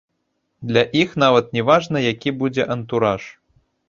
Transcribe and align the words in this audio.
Для 0.69 0.83
іх 1.01 1.11
нават 1.23 1.53
не 1.57 1.63
важна, 1.67 2.01
які 2.13 2.33
будзе 2.39 2.63
антураж. 2.77 3.23